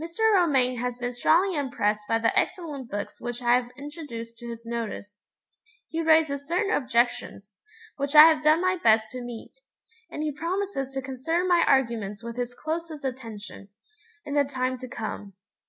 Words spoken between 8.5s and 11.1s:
my best to meet; and he promises to